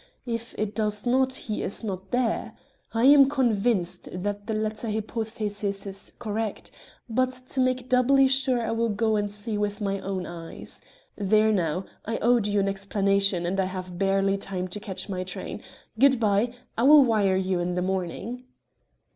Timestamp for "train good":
15.23-16.19